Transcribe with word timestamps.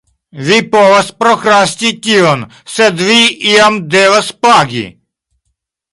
Vi 0.45 0.55
povas 0.75 1.11
prokrasti 1.23 1.91
tion, 2.07 2.41
sed 2.77 3.05
vi 3.11 3.19
iam 3.53 3.81
devas 3.97 4.35
pagi. 4.47 4.87